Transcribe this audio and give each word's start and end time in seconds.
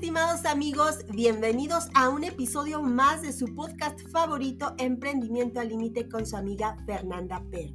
estimados 0.00 0.46
amigos? 0.46 1.04
Bienvenidos 1.12 1.90
a 1.92 2.08
un 2.08 2.24
episodio 2.24 2.80
más 2.80 3.20
de 3.20 3.34
su 3.34 3.54
podcast 3.54 4.00
favorito, 4.08 4.72
Emprendimiento 4.78 5.60
al 5.60 5.68
Límite, 5.68 6.08
con 6.08 6.24
su 6.24 6.38
amiga 6.38 6.74
Fernanda 6.86 7.44
Pérez. 7.50 7.74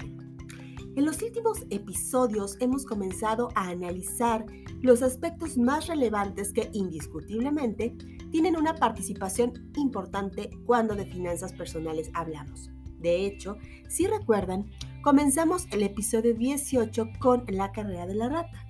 En 0.95 1.05
los 1.05 1.21
últimos 1.21 1.59
episodios 1.69 2.57
hemos 2.61 2.83
comenzado 2.83 3.49
a 3.53 3.69
analizar 3.69 4.43
los 4.81 5.03
aspectos 5.03 5.55
más 5.55 5.85
relevantes 5.85 6.51
que 6.51 6.71
indiscutiblemente 6.73 7.95
tienen 8.31 8.57
una 8.57 8.73
participación 8.73 9.71
importante 9.75 10.49
cuando 10.65 10.95
de 10.95 11.05
finanzas 11.05 11.53
personales 11.53 12.09
hablamos. 12.15 12.71
De 12.97 13.23
hecho, 13.23 13.55
si 13.87 14.07
recuerdan, 14.07 14.65
comenzamos 15.03 15.67
el 15.69 15.83
episodio 15.83 16.33
18 16.33 17.07
con 17.19 17.45
la 17.49 17.71
carrera 17.71 18.07
de 18.07 18.15
la 18.15 18.29
rata 18.29 18.64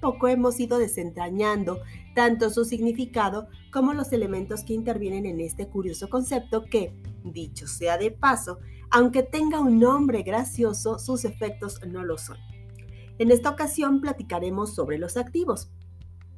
poco 0.00 0.28
hemos 0.28 0.58
ido 0.60 0.78
desentrañando 0.78 1.80
tanto 2.14 2.50
su 2.50 2.64
significado 2.64 3.48
como 3.72 3.92
los 3.92 4.12
elementos 4.12 4.64
que 4.64 4.74
intervienen 4.74 5.26
en 5.26 5.40
este 5.40 5.68
curioso 5.68 6.08
concepto 6.08 6.64
que, 6.64 6.92
dicho 7.24 7.66
sea 7.66 7.98
de 7.98 8.10
paso, 8.10 8.58
aunque 8.90 9.22
tenga 9.22 9.60
un 9.60 9.78
nombre 9.78 10.22
gracioso, 10.22 10.98
sus 10.98 11.24
efectos 11.24 11.80
no 11.86 12.04
lo 12.04 12.18
son. 12.18 12.38
En 13.18 13.30
esta 13.30 13.50
ocasión 13.50 14.00
platicaremos 14.00 14.74
sobre 14.74 14.98
los 14.98 15.16
activos. 15.16 15.70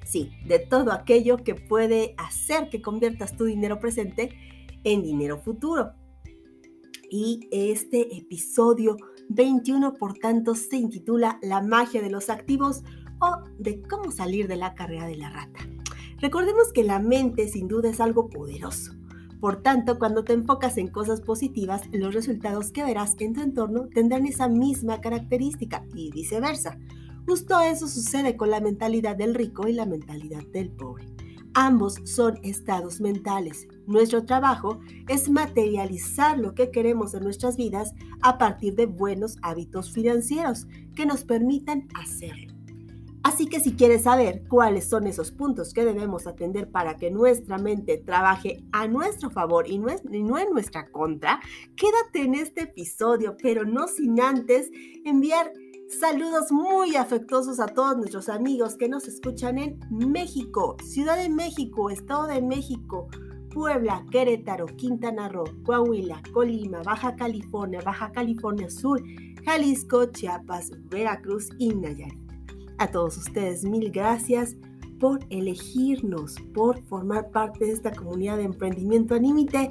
Sí, 0.04 0.32
de 0.46 0.58
todo 0.58 0.92
aquello 0.92 1.38
que 1.38 1.54
puede 1.54 2.14
hacer 2.18 2.68
que 2.68 2.82
conviertas 2.82 3.36
tu 3.36 3.44
dinero 3.44 3.78
presente 3.78 4.36
en 4.84 5.02
dinero 5.02 5.38
futuro. 5.38 5.92
Y 7.08 7.48
este 7.52 8.16
episodio 8.16 8.96
21, 9.28 9.94
por 9.94 10.14
tanto, 10.18 10.54
se 10.54 10.76
intitula 10.76 11.38
La 11.42 11.62
magia 11.62 12.02
de 12.02 12.10
los 12.10 12.30
activos 12.30 12.82
o 13.22 13.44
de 13.58 13.80
cómo 13.82 14.10
salir 14.10 14.48
de 14.48 14.56
la 14.56 14.74
carrera 14.74 15.06
de 15.06 15.16
la 15.16 15.30
rata. 15.30 15.60
Recordemos 16.18 16.72
que 16.72 16.82
la 16.82 16.98
mente 16.98 17.48
sin 17.48 17.68
duda 17.68 17.88
es 17.88 18.00
algo 18.00 18.28
poderoso. 18.28 18.92
Por 19.40 19.62
tanto, 19.62 19.98
cuando 19.98 20.22
te 20.22 20.34
enfocas 20.34 20.76
en 20.78 20.88
cosas 20.88 21.20
positivas, 21.20 21.82
los 21.92 22.14
resultados 22.14 22.70
que 22.70 22.84
verás 22.84 23.16
en 23.18 23.34
tu 23.34 23.40
entorno 23.40 23.88
tendrán 23.92 24.26
esa 24.26 24.48
misma 24.48 25.00
característica 25.00 25.84
y 25.94 26.12
viceversa. 26.12 26.78
Justo 27.26 27.60
eso 27.60 27.88
sucede 27.88 28.36
con 28.36 28.50
la 28.50 28.60
mentalidad 28.60 29.16
del 29.16 29.34
rico 29.34 29.66
y 29.66 29.72
la 29.72 29.86
mentalidad 29.86 30.44
del 30.52 30.70
pobre. 30.70 31.08
Ambos 31.54 31.96
son 32.04 32.38
estados 32.42 33.00
mentales. 33.00 33.66
Nuestro 33.86 34.24
trabajo 34.24 34.80
es 35.08 35.28
materializar 35.28 36.38
lo 36.38 36.54
que 36.54 36.70
queremos 36.70 37.12
en 37.14 37.24
nuestras 37.24 37.56
vidas 37.56 37.94
a 38.22 38.38
partir 38.38 38.74
de 38.74 38.86
buenos 38.86 39.36
hábitos 39.42 39.90
financieros 39.90 40.66
que 40.94 41.04
nos 41.04 41.24
permitan 41.24 41.88
hacerlo. 41.94 42.51
Así 43.24 43.46
que 43.46 43.60
si 43.60 43.74
quieres 43.74 44.02
saber 44.02 44.42
cuáles 44.48 44.88
son 44.88 45.06
esos 45.06 45.30
puntos 45.30 45.72
que 45.72 45.84
debemos 45.84 46.26
atender 46.26 46.70
para 46.70 46.96
que 46.96 47.10
nuestra 47.10 47.56
mente 47.58 47.98
trabaje 47.98 48.64
a 48.72 48.88
nuestro 48.88 49.30
favor 49.30 49.68
y 49.68 49.78
no, 49.78 49.88
en 50.38 50.50
nuestra 50.50 50.90
contra, 50.90 51.40
quédate 51.76 52.22
en 52.22 52.34
este 52.34 52.62
episodio, 52.62 53.36
pero 53.40 53.64
no 53.64 53.86
sin 53.88 54.20
antes 54.20 54.70
enviar 55.04 55.52
Saludos 56.00 56.50
muy 56.50 56.96
afectuosos 56.96 57.60
a 57.60 57.66
todos 57.66 57.98
nuestros 57.98 58.30
amigos 58.30 58.76
que 58.76 58.88
nos 58.88 59.06
escuchan 59.08 59.58
en 59.58 59.78
México, 59.90 60.78
Ciudad 60.82 61.18
de 61.18 61.28
México, 61.28 61.90
Estado 61.90 62.28
de 62.28 62.40
México, 62.40 63.08
Puebla, 63.52 64.02
Querétaro, 64.10 64.64
Quintana 64.64 65.28
Roo, 65.28 65.44
Coahuila, 65.64 66.22
Colima, 66.32 66.82
Baja 66.82 67.14
California, 67.14 67.82
Baja 67.84 68.10
California 68.10 68.70
Sur, 68.70 69.02
Jalisco, 69.44 70.06
Chiapas, 70.06 70.70
Veracruz 70.88 71.50
y 71.58 71.74
Nayarit. 71.74 72.21
A 72.82 72.90
todos 72.90 73.16
ustedes, 73.16 73.62
mil 73.62 73.92
gracias 73.92 74.56
por 74.98 75.20
elegirnos, 75.30 76.34
por 76.52 76.82
formar 76.86 77.30
parte 77.30 77.66
de 77.66 77.70
esta 77.70 77.92
comunidad 77.92 78.38
de 78.38 78.42
emprendimiento 78.42 79.14
anímite, 79.14 79.70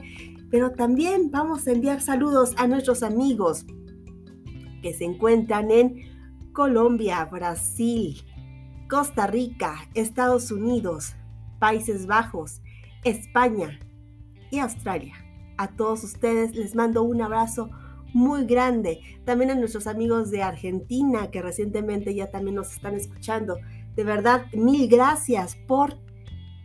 pero 0.49 0.71
también 0.71 1.29
vamos 1.29 1.67
a 1.67 1.73
enviar 1.73 1.99
saludos 1.99 2.53
a 2.55 2.67
nuestros 2.67 3.03
amigos 3.03 3.65
que 4.81 4.93
se 4.93 5.03
encuentran 5.03 5.71
en 5.71 6.53
Colombia, 6.53 7.25
Brasil, 7.25 8.23
Costa 8.89 9.27
Rica, 9.27 9.89
Estados 9.93 10.49
Unidos, 10.49 11.13
Países 11.59 12.07
Bajos, 12.07 12.61
España 13.03 13.77
y 14.51 14.59
Australia. 14.59 15.15
A 15.57 15.67
todos 15.67 16.05
ustedes 16.05 16.55
les 16.55 16.75
mando 16.75 17.03
un 17.03 17.21
abrazo 17.21 17.71
muy 18.13 18.45
grande. 18.45 18.99
También 19.25 19.51
a 19.51 19.55
nuestros 19.55 19.87
amigos 19.87 20.31
de 20.31 20.43
Argentina 20.43 21.31
que 21.31 21.41
recientemente 21.41 22.13
ya 22.13 22.29
también 22.29 22.55
nos 22.55 22.73
están 22.73 22.95
escuchando. 22.95 23.57
De 23.95 24.03
verdad, 24.03 24.45
mil 24.53 24.87
gracias 24.87 25.55
por 25.67 25.99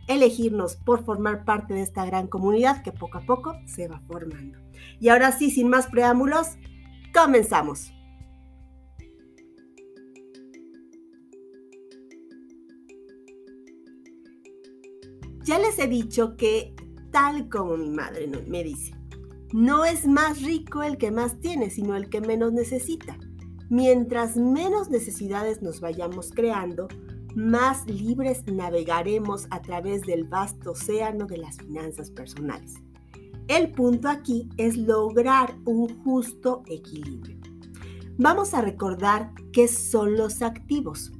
elegirnos, 0.07 0.75
por 0.77 1.03
formar 1.03 1.43
parte 1.45 1.73
de 1.73 1.81
esta 1.81 2.05
gran 2.05 2.27
comunidad 2.27 2.81
que 2.81 2.91
poco 2.91 3.17
a 3.17 3.25
poco 3.25 3.53
se 3.65 3.87
va 3.87 3.99
formando. 4.01 4.57
Y 4.99 5.09
ahora 5.09 5.31
sí, 5.31 5.51
sin 5.51 5.69
más 5.69 5.87
preámbulos, 5.87 6.57
comenzamos. 7.13 7.91
Ya 15.43 15.59
les 15.59 15.79
he 15.79 15.87
dicho 15.87 16.35
que, 16.35 16.75
tal 17.09 17.47
como 17.47 17.77
mi 17.77 17.89
madre 17.89 18.27
me 18.27 18.63
dice, 18.65 18.96
no 19.53 19.85
es 19.85 20.05
más 20.05 20.41
rico 20.41 20.83
el 20.83 20.97
que 20.97 21.11
más 21.11 21.39
tiene, 21.39 21.69
sino 21.69 21.95
el 21.95 22.09
que 22.09 22.21
menos 22.21 22.53
necesita. 22.53 23.17
Mientras 23.69 24.37
menos 24.37 24.89
necesidades 24.89 25.61
nos 25.61 25.81
vayamos 25.81 26.31
creando, 26.31 26.87
más 27.35 27.85
libres 27.85 28.43
navegaremos 28.47 29.47
a 29.51 29.61
través 29.61 30.01
del 30.01 30.23
vasto 30.23 30.71
océano 30.71 31.27
de 31.27 31.37
las 31.37 31.57
finanzas 31.57 32.09
personales. 32.09 32.75
El 33.47 33.71
punto 33.71 34.09
aquí 34.09 34.49
es 34.57 34.75
lograr 34.75 35.55
un 35.65 36.03
justo 36.03 36.63
equilibrio. 36.65 37.37
Vamos 38.17 38.53
a 38.53 38.61
recordar 38.61 39.31
qué 39.53 39.67
son 39.67 40.17
los 40.17 40.41
activos. 40.41 41.11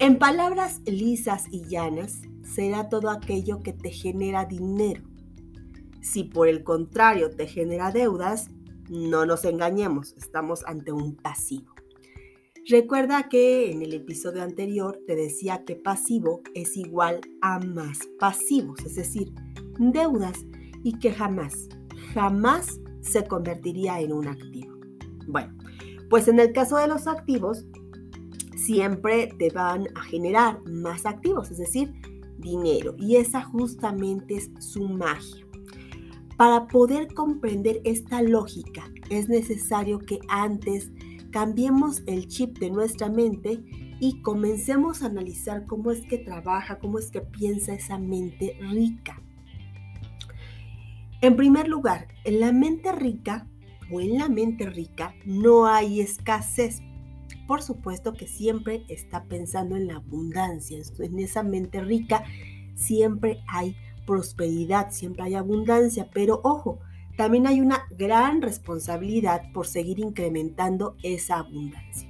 En 0.00 0.18
palabras 0.18 0.80
lisas 0.84 1.44
y 1.50 1.62
llanas, 1.64 2.20
será 2.42 2.88
todo 2.88 3.10
aquello 3.10 3.60
que 3.60 3.72
te 3.72 3.90
genera 3.90 4.44
dinero. 4.44 5.02
Si 6.10 6.24
por 6.24 6.48
el 6.48 6.64
contrario 6.64 7.28
te 7.30 7.46
genera 7.46 7.92
deudas, 7.92 8.48
no 8.88 9.26
nos 9.26 9.44
engañemos, 9.44 10.14
estamos 10.16 10.64
ante 10.64 10.90
un 10.90 11.14
pasivo. 11.16 11.74
Recuerda 12.66 13.28
que 13.28 13.70
en 13.70 13.82
el 13.82 13.92
episodio 13.92 14.42
anterior 14.42 14.98
te 15.06 15.16
decía 15.16 15.64
que 15.66 15.76
pasivo 15.76 16.40
es 16.54 16.78
igual 16.78 17.20
a 17.42 17.58
más 17.58 17.98
pasivos, 18.18 18.80
es 18.86 18.94
decir, 18.94 19.34
deudas, 19.78 20.46
y 20.82 20.98
que 20.98 21.12
jamás, 21.12 21.68
jamás 22.14 22.80
se 23.02 23.26
convertiría 23.26 24.00
en 24.00 24.14
un 24.14 24.28
activo. 24.28 24.78
Bueno, 25.26 25.54
pues 26.08 26.26
en 26.26 26.40
el 26.40 26.52
caso 26.54 26.78
de 26.78 26.88
los 26.88 27.06
activos, 27.06 27.66
siempre 28.56 29.28
te 29.38 29.50
van 29.50 29.88
a 29.94 30.00
generar 30.04 30.66
más 30.70 31.04
activos, 31.04 31.50
es 31.50 31.58
decir, 31.58 31.92
dinero. 32.38 32.94
Y 32.98 33.16
esa 33.16 33.42
justamente 33.42 34.36
es 34.36 34.50
su 34.58 34.88
magia. 34.88 35.47
Para 36.38 36.68
poder 36.68 37.12
comprender 37.14 37.80
esta 37.82 38.22
lógica 38.22 38.84
es 39.10 39.28
necesario 39.28 39.98
que 39.98 40.20
antes 40.28 40.92
cambiemos 41.32 42.02
el 42.06 42.28
chip 42.28 42.58
de 42.60 42.70
nuestra 42.70 43.08
mente 43.08 43.60
y 44.00 44.22
comencemos 44.22 45.02
a 45.02 45.06
analizar 45.06 45.66
cómo 45.66 45.90
es 45.90 46.06
que 46.06 46.16
trabaja, 46.16 46.78
cómo 46.78 47.00
es 47.00 47.10
que 47.10 47.22
piensa 47.22 47.74
esa 47.74 47.98
mente 47.98 48.56
rica. 48.70 49.20
En 51.20 51.34
primer 51.34 51.66
lugar, 51.66 52.06
en 52.22 52.38
la 52.38 52.52
mente 52.52 52.92
rica 52.92 53.48
o 53.90 54.00
en 54.00 54.16
la 54.16 54.28
mente 54.28 54.64
rica 54.64 55.16
no 55.26 55.66
hay 55.66 56.00
escasez 56.00 56.80
por 57.48 57.62
supuesto 57.62 58.12
que 58.12 58.28
siempre 58.28 58.84
está 58.88 59.24
pensando 59.24 59.74
en 59.74 59.86
la 59.86 59.96
abundancia, 59.96 60.78
en 60.98 61.18
esa 61.18 61.42
mente 61.42 61.80
rica 61.80 62.22
siempre 62.74 63.40
hay 63.48 63.74
prosperidad, 64.08 64.90
siempre 64.90 65.24
hay 65.24 65.34
abundancia, 65.34 66.08
pero 66.10 66.40
ojo, 66.42 66.78
también 67.18 67.46
hay 67.46 67.60
una 67.60 67.82
gran 67.90 68.40
responsabilidad 68.40 69.52
por 69.52 69.66
seguir 69.66 69.98
incrementando 69.98 70.96
esa 71.02 71.40
abundancia. 71.40 72.08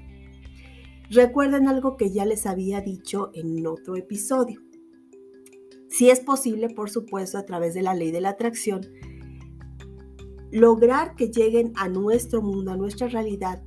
Recuerden 1.11 1.67
algo 1.67 1.97
que 1.97 2.13
ya 2.13 2.25
les 2.25 2.47
había 2.47 2.81
dicho 2.83 3.33
en 3.35 3.67
otro 3.67 3.97
episodio. 3.97 4.63
Si 5.89 6.09
es 6.09 6.21
posible, 6.21 6.69
por 6.69 6.89
supuesto, 6.89 7.37
a 7.37 7.45
través 7.45 7.75
de 7.75 7.83
la 7.83 7.95
ley 7.95 8.13
de 8.13 8.21
la 8.21 8.29
atracción, 8.29 8.83
lograr 10.53 11.17
que 11.17 11.33
lleguen 11.33 11.73
a 11.75 11.89
nuestro 11.89 12.43
mundo, 12.43 12.71
a 12.71 12.77
nuestra 12.77 13.09
realidad, 13.09 13.65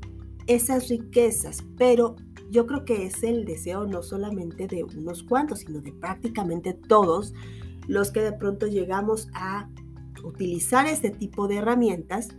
esas 0.48 0.88
riquezas, 0.88 1.66
pero 1.78 2.16
yo 2.50 2.66
creo 2.66 2.86
que 2.86 3.06
es 3.08 3.24
el 3.24 3.44
deseo 3.44 3.86
no 3.88 4.02
solamente 4.02 4.68
de 4.68 4.86
unos 4.86 5.24
cuantos, 5.24 5.60
sino 5.60 5.82
de 5.82 5.92
prácticamente 5.92 6.74
todos 6.74 7.34
los 7.88 8.12
que 8.12 8.22
de 8.22 8.34
pronto 8.34 8.68
llegamos 8.68 9.30
a 9.34 9.70
utilizar 10.24 10.88
este 10.88 11.10
tipo 11.10 11.48
de 11.48 11.58
herramientas, 11.58 12.30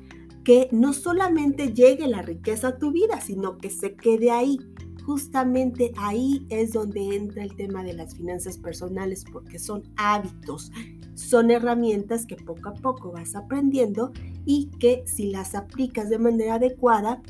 que 0.45 0.69
no 0.73 0.93
solamente 0.93 1.73
llegue 1.73 2.07
la 2.09 2.23
riqueza 2.23 2.69
a 2.69 2.79
tu 2.79 2.93
vida, 2.93 3.21
sino 3.21 3.59
que 3.59 3.71
se 3.71 3.95
quede 3.95 4.31
ahí. 4.31 4.59
justamente 5.05 5.93
ahí 5.97 6.47
es 6.49 6.75
donde 6.75 7.17
entra 7.17 7.43
el 7.43 7.57
tema 7.57 7.83
de 7.83 7.93
las 7.93 8.15
finanzas 8.15 8.57
personales 8.57 9.25
porque 9.33 9.59
son 9.59 9.83
hábitos, 9.97 10.71
son 11.15 11.51
herramientas 11.51 12.25
que 12.25 12.37
poco 12.37 12.69
a 12.69 12.75
poco 12.75 13.11
vas 13.11 13.35
aprendiendo 13.35 14.13
y 14.47 14.71
que 14.79 15.03
si 15.07 15.33
las 15.33 15.57
aplicas 15.57 16.09
de 16.09 16.21
manera 16.21 16.55
adecuada 16.55 17.21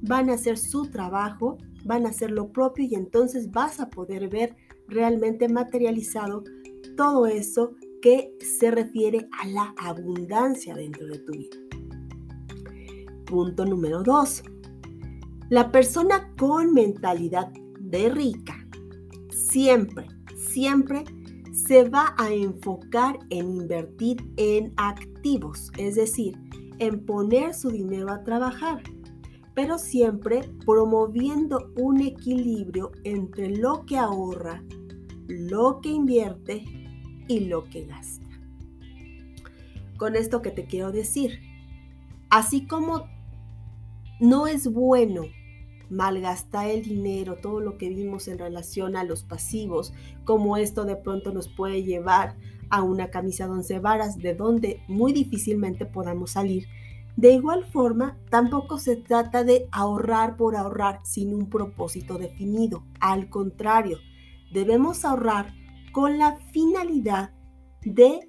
van 0.00 0.30
a 0.30 0.34
hacer 0.34 0.56
su 0.56 0.86
trabajo, 0.86 1.58
van 1.84 2.06
a 2.06 2.10
hacer 2.10 2.30
lo 2.30 2.52
propio 2.52 2.84
y 2.84 2.94
entonces 2.94 3.50
vas 3.50 3.80
a 3.80 3.90
poder 3.90 4.28
ver 4.28 4.54
realmente 4.86 5.48
materializado 5.48 6.44
todo 6.96 7.26
eso 7.26 7.74
que 8.00 8.36
se 8.40 8.70
refiere 8.70 9.28
a 9.40 9.46
la 9.48 9.74
abundancia 9.78 10.74
dentro 10.74 11.06
de 11.06 11.18
tu 11.18 11.32
vida. 11.32 11.56
Punto 13.26 13.64
número 13.64 14.02
dos. 14.02 14.42
La 15.48 15.70
persona 15.70 16.32
con 16.38 16.72
mentalidad 16.72 17.52
de 17.78 18.08
rica 18.08 18.66
siempre, 19.30 20.06
siempre 20.34 21.04
se 21.52 21.88
va 21.88 22.14
a 22.18 22.32
enfocar 22.32 23.18
en 23.30 23.56
invertir 23.60 24.16
en 24.36 24.72
activos, 24.76 25.70
es 25.76 25.96
decir, 25.96 26.36
en 26.78 27.04
poner 27.04 27.54
su 27.54 27.70
dinero 27.70 28.10
a 28.10 28.24
trabajar, 28.24 28.82
pero 29.54 29.78
siempre 29.78 30.40
promoviendo 30.64 31.70
un 31.76 32.00
equilibrio 32.00 32.90
entre 33.04 33.56
lo 33.56 33.84
que 33.84 33.98
ahorra, 33.98 34.64
lo 35.28 35.80
que 35.80 35.90
invierte 35.90 36.64
y 37.28 37.40
lo 37.40 37.64
que 37.64 37.84
gasta. 37.84 38.26
Con 39.96 40.16
esto 40.16 40.42
que 40.42 40.50
te 40.50 40.64
quiero 40.64 40.92
decir, 40.92 41.40
así 42.30 42.66
como 42.66 43.06
no 44.20 44.46
es 44.46 44.72
bueno 44.72 45.24
malgastar 45.90 46.68
el 46.68 46.82
dinero, 46.82 47.36
todo 47.36 47.60
lo 47.60 47.76
que 47.76 47.90
vimos 47.90 48.26
en 48.26 48.38
relación 48.38 48.96
a 48.96 49.04
los 49.04 49.22
pasivos, 49.22 49.92
como 50.24 50.56
esto 50.56 50.84
de 50.84 50.96
pronto 50.96 51.32
nos 51.32 51.48
puede 51.48 51.82
llevar 51.82 52.36
a 52.70 52.82
una 52.82 53.10
camisa 53.10 53.46
de 53.46 53.52
once 53.52 53.78
varas 53.78 54.16
de 54.16 54.34
donde 54.34 54.82
muy 54.88 55.12
difícilmente 55.12 55.84
podamos 55.84 56.32
salir. 56.32 56.66
De 57.16 57.32
igual 57.32 57.66
forma, 57.66 58.16
tampoco 58.30 58.78
se 58.78 58.96
trata 58.96 59.44
de 59.44 59.68
ahorrar 59.70 60.36
por 60.38 60.56
ahorrar 60.56 61.00
sin 61.04 61.34
un 61.34 61.50
propósito 61.50 62.16
definido. 62.16 62.84
Al 63.00 63.28
contrario, 63.28 63.98
debemos 64.52 65.04
ahorrar 65.04 65.52
con 65.92 66.18
la 66.18 66.36
finalidad 66.52 67.32
de 67.82 68.20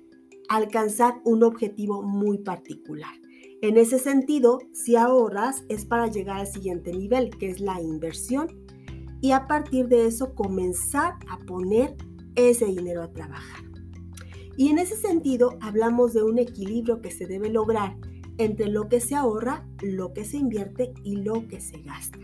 alcanzar 0.50 1.22
un 1.24 1.44
objetivo 1.44 2.04
muy 2.04 2.40
particular. 2.40 3.14
En 3.62 3.78
ese 3.78 3.98
sentido, 3.98 4.60
si 4.74 4.98
ahorras 4.98 5.64
es 5.70 5.86
para 5.86 6.08
llegar 6.08 6.40
al 6.40 6.48
siguiente 6.48 6.92
nivel, 6.92 7.30
que 7.30 7.50
es 7.50 7.62
la 7.62 7.82
inversión, 7.82 8.48
y 9.22 9.32
a 9.32 9.48
partir 9.48 9.88
de 9.88 10.06
eso 10.06 10.36
comenzar 10.36 11.14
a 11.30 11.38
poner 11.40 11.96
ese 12.36 12.66
dinero 12.66 13.04
a 13.04 13.14
trabajar. 13.14 13.64
Y 14.58 14.70
en 14.70 14.80
ese 14.80 14.98
sentido 14.98 15.58
hablamos 15.62 16.14
de 16.14 16.24
un 16.24 16.40
equilibrio 16.40 17.02
que 17.02 17.10
se 17.10 17.26
debe 17.26 17.50
lograr 17.50 17.96
entre 18.38 18.68
lo 18.68 18.90
que 18.90 19.00
se 19.00 19.16
ahorra, 19.16 19.66
lo 19.82 20.14
que 20.14 20.26
se 20.26 20.38
invierte 20.38 20.94
y 21.04 21.18
lo 21.18 21.48
que 21.48 21.62
se 21.62 21.82
gasta. 21.82 22.20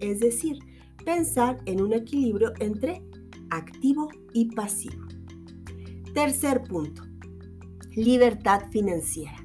Es 0.00 0.20
decir, 0.20 0.58
pensar 1.04 1.60
en 1.66 1.80
un 1.80 1.92
equilibrio 1.92 2.52
entre 2.60 3.02
activo 3.56 4.08
y 4.32 4.54
pasivo. 4.54 5.06
Tercer 6.14 6.62
punto, 6.62 7.02
libertad 7.94 8.62
financiera. 8.70 9.36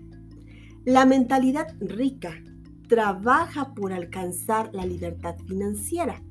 La 0.85 1.05
mentalidad 1.05 1.67
rica 1.79 2.43
trabaja 2.87 3.73
por 3.73 3.93
alcanzar 3.93 4.69
la 4.73 4.85
libertad 4.85 5.35
financiera, 5.47 6.23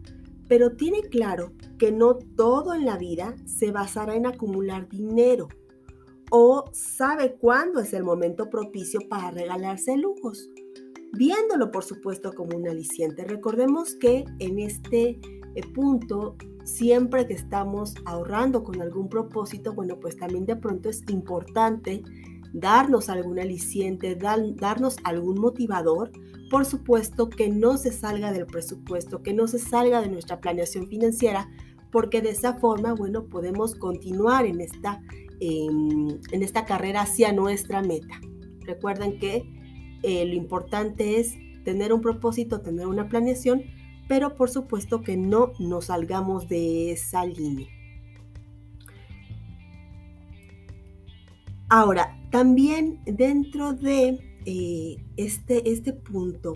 pero 0.49 0.77
tiene 0.77 1.03
claro 1.03 1.53
que 1.79 1.93
no 1.93 2.15
todo 2.17 2.75
en 2.75 2.85
la 2.85 2.99
vida 2.99 3.37
se 3.47 3.71
basará 3.71 4.17
en 4.17 4.27
acumular 4.27 4.89
dinero 4.89 5.49
o 6.31 6.65
sabe 6.73 7.37
cuándo 7.37 7.81
es 7.81 7.93
el 7.93 8.05
momento 8.05 8.51
propicio 8.51 9.01
para 9.09 9.31
regalarse 9.31 9.97
lujos, 9.97 10.51
viéndolo 11.13 11.71
por 11.71 11.85
supuesto 11.85 12.33
como 12.33 12.57
un 12.57 12.69
aliciente. 12.69 13.25
Recordemos 13.25 13.95
que 13.95 14.25
en 14.39 14.59
este 14.59 15.21
punto, 15.63 16.37
siempre 16.65 17.27
que 17.27 17.35
estamos 17.35 17.95
ahorrando 18.05 18.63
con 18.63 18.81
algún 18.83 19.09
propósito, 19.09 19.73
bueno, 19.73 19.99
pues 20.01 20.17
también 20.17 20.47
de 20.47 20.57
pronto 20.57 20.89
es 20.89 21.03
importante 21.09 22.03
darnos 22.53 23.09
algún 23.09 23.39
aliciente, 23.39 24.17
darnos 24.17 24.97
algún 25.05 25.41
motivador, 25.41 26.11
por 26.51 26.65
supuesto 26.65 27.29
que 27.29 27.49
no 27.49 27.77
se 27.77 27.93
salga 27.93 28.33
del 28.33 28.47
presupuesto, 28.47 29.23
que 29.23 29.35
no 29.35 29.47
se 29.47 29.59
salga 29.59 30.01
de 30.01 30.09
nuestra 30.09 30.41
planeación 30.41 30.89
financiera, 30.89 31.49
porque 31.91 32.21
de 32.21 32.31
esa 32.31 32.55
forma, 32.55 32.95
bueno, 32.95 33.25
podemos 33.25 33.75
continuar 33.75 34.47
en 34.47 34.61
esta, 34.61 35.03
em, 35.41 36.09
en 36.33 36.43
esta 36.43 36.65
carrera 36.65 37.03
hacia 37.03 37.33
nuestra 37.33 37.83
meta. 37.83 38.21
Recuerden 38.61 39.19
que 39.19 39.45
eh, 40.03 40.25
lo 40.27 40.35
importante 40.35 41.19
es 41.19 41.35
tener 41.65 41.93
un 41.93 42.01
propósito, 42.01 42.61
tener 42.61 42.87
una 42.87 43.09
planeación, 43.09 43.63
pero 44.09 44.35
por 44.35 44.51
supuesto 44.51 45.03
que 45.03 45.17
no 45.17 45.53
nos 45.59 45.87
salgamos 45.87 46.49
de 46.49 46.93
esa 46.93 47.25
línea. 47.25 47.69
Ahora, 51.69 52.19
también 52.31 53.01
dentro 53.05 53.75
de 53.75 54.19
eh, 54.47 54.97
este, 55.19 55.71
este 55.71 55.93
punto 55.93 56.55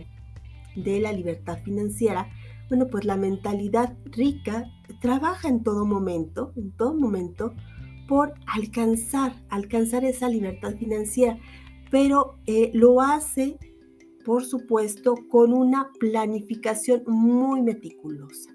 de 0.75 1.01
la 1.01 1.13
libertad 1.13 1.59
financiera, 1.63 2.29
bueno, 2.71 2.89
pues 2.89 3.05
la 3.05 3.17
mentalidad 3.17 3.95
rica 4.07 4.65
trabaja 5.03 5.49
en 5.49 5.63
todo 5.63 5.85
momento, 5.85 6.55
en 6.57 6.73
todo 6.73 6.95
momento, 6.95 7.55
por 8.09 8.33
alcanzar, 8.47 9.35
alcanzar 9.51 10.05
esa 10.07 10.29
libertad 10.31 10.75
financiera, 10.77 11.39
pero 11.91 12.39
eh, 12.47 12.71
lo 12.73 13.03
hace, 13.03 13.59
por 14.25 14.45
supuesto, 14.45 15.15
con 15.29 15.53
una 15.53 15.91
planificación 15.99 17.03
muy 17.07 17.63
meticulosa. 17.63 18.51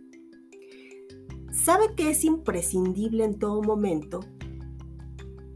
Sabe 1.51 1.95
que 1.95 2.11
es 2.11 2.23
imprescindible 2.23 3.23
en 3.23 3.39
todo 3.39 3.61
momento 3.61 4.19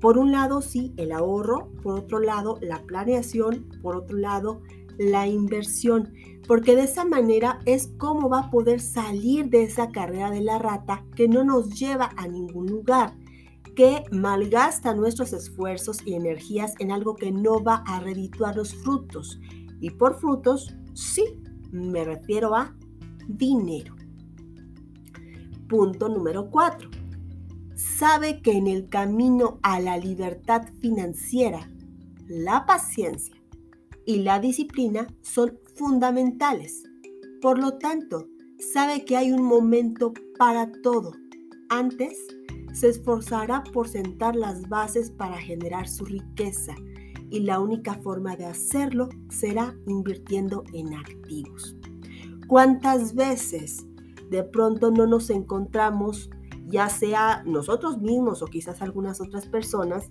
por 0.02 0.18
un 0.18 0.32
lado, 0.32 0.62
sí, 0.64 0.94
el 0.98 1.12
ahorro, 1.12 1.72
por 1.84 2.00
otro 2.00 2.20
lado, 2.20 2.58
la 2.60 2.82
planeación, 2.82 3.68
por 3.84 3.96
otro 3.96 4.18
lado, 4.18 4.64
la 4.98 5.28
inversión, 5.28 6.12
porque 6.48 6.76
de 6.76 6.84
esa 6.84 7.06
manera 7.06 7.60
es 7.66 7.94
como 8.00 8.28
va 8.28 8.40
a 8.40 8.50
poder 8.50 8.82
salir 8.82 9.50
de 9.50 9.62
esa 9.62 9.92
carrera 9.92 10.32
de 10.32 10.42
la 10.42 10.58
rata 10.58 11.06
que 11.16 11.28
no 11.28 11.44
nos 11.44 11.80
lleva 11.80 12.10
a 12.18 12.28
ningún 12.28 12.66
lugar, 12.66 13.16
que 13.76 14.04
malgasta 14.12 14.96
nuestros 14.96 15.34
esfuerzos 15.34 16.00
y 16.04 16.16
energías 16.16 16.74
en 16.80 16.92
algo 16.92 17.16
que 17.16 17.32
no 17.32 17.64
va 17.64 17.84
a 17.86 18.00
redituar 18.00 18.56
los 18.56 18.74
frutos. 18.74 19.40
Y 19.82 19.90
por 19.90 20.18
frutos, 20.20 20.74
sí, 20.94 21.26
me 21.72 22.06
refiero 22.06 22.56
a 22.56 22.74
dinero. 23.28 23.96
Punto 25.68 26.08
número 26.08 26.50
4 26.50 27.02
sabe 27.76 28.42
que 28.42 28.54
en 28.54 28.68
el 28.68 28.90
camino 28.90 29.60
a 29.64 29.80
la 29.80 29.98
libertad 29.98 30.64
financiera, 30.80 31.70
la 32.28 32.66
paciencia 32.66 33.36
y 34.06 34.18
la 34.24 34.40
disciplina 34.40 35.08
son 35.22 35.58
fundamentales. 35.76 36.84
Por 37.42 37.60
lo 37.60 37.78
tanto, 37.78 38.28
sabe 38.74 39.06
que 39.06 39.18
hay 39.18 39.32
un 39.32 39.44
momento 39.44 40.14
para 40.38 40.72
todo. 40.84 41.14
Antes, 41.70 42.18
se 42.74 42.90
esforzará 42.90 43.64
por 43.74 43.88
sentar 43.88 44.36
las 44.36 44.68
bases 44.70 45.12
para 45.12 45.38
generar 45.38 45.88
su 45.88 46.06
riqueza 46.06 46.76
y 47.32 47.40
la 47.40 47.60
única 47.60 47.96
forma 47.96 48.36
de 48.36 48.46
hacerlo 48.46 49.10
será 49.30 49.76
invirtiendo 49.88 50.64
en 50.74 50.94
activos. 50.94 51.76
¿Cuántas 52.48 53.16
veces 53.16 53.86
de 54.30 54.44
pronto 54.44 54.92
no 54.92 55.08
nos 55.08 55.30
encontramos 55.30 56.30
ya 56.68 56.90
sea 56.90 57.44
nosotros 57.46 58.00
mismos 58.00 58.42
o 58.42 58.46
quizás 58.46 58.82
algunas 58.82 59.20
otras 59.20 59.46
personas 59.46 60.10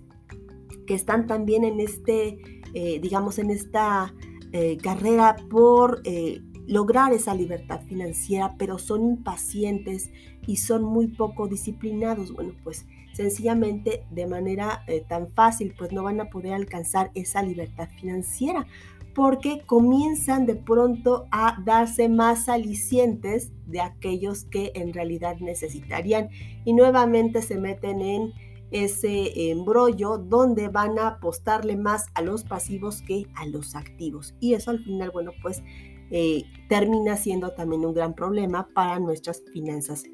que 0.85 0.93
están 0.93 1.27
también 1.27 1.63
en 1.63 1.79
este, 1.79 2.39
eh, 2.73 2.99
digamos, 2.99 3.39
en 3.39 3.49
esta 3.49 4.13
eh, 4.51 4.77
carrera 4.77 5.35
por 5.49 6.01
eh, 6.03 6.41
lograr 6.67 7.13
esa 7.13 7.33
libertad 7.33 7.81
financiera, 7.87 8.55
pero 8.57 8.77
son 8.77 9.03
impacientes 9.03 10.11
y 10.45 10.57
son 10.57 10.83
muy 10.83 11.07
poco 11.07 11.47
disciplinados. 11.47 12.31
Bueno, 12.31 12.53
pues 12.63 12.85
sencillamente 13.13 14.03
de 14.11 14.27
manera 14.27 14.83
tan 15.07 15.29
fácil, 15.29 15.73
pues 15.77 15.91
no 15.91 16.03
van 16.03 16.21
a 16.21 16.29
poder 16.29 16.53
alcanzar 16.53 17.11
esa 17.13 17.41
libertad 17.43 17.89
financiera 17.99 18.67
porque 19.13 19.61
comienzan 19.65 20.45
de 20.45 20.55
pronto 20.55 21.27
a 21.31 21.61
darse 21.65 22.07
más 22.07 22.47
alicientes 22.47 23.51
de 23.67 23.81
aquellos 23.81 24.45
que 24.45 24.71
en 24.75 24.93
realidad 24.93 25.37
necesitarían 25.39 26.29
y 26.65 26.73
nuevamente 26.73 27.41
se 27.41 27.57
meten 27.57 28.01
en 28.01 28.33
ese 28.71 29.51
embrollo 29.51 30.17
donde 30.17 30.69
van 30.69 30.97
a 30.97 31.07
apostarle 31.07 31.75
más 31.75 32.05
a 32.13 32.21
los 32.21 32.43
pasivos 32.43 33.01
que 33.01 33.27
a 33.35 33.45
los 33.45 33.75
activos. 33.75 34.33
Y 34.39 34.53
eso 34.53 34.71
al 34.71 34.79
final, 34.79 35.11
bueno, 35.11 35.31
pues 35.41 35.61
eh, 36.09 36.45
termina 36.69 37.17
siendo 37.17 37.51
también 37.51 37.85
un 37.85 37.93
gran 37.93 38.15
problema 38.15 38.69
para 38.73 38.97
nuestras 38.99 39.43
finanzas 39.51 40.05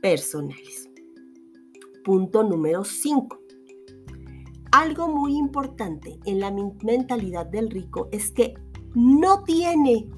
personales. 0.00 0.88
Punto 2.06 2.44
número 2.44 2.84
5. 2.84 3.36
Algo 4.70 5.08
muy 5.08 5.36
importante 5.36 6.20
en 6.24 6.38
la 6.38 6.52
mentalidad 6.52 7.46
del 7.46 7.68
rico 7.68 8.08
es 8.12 8.30
que 8.30 8.54
no 8.94 9.42
tiene 9.42 10.08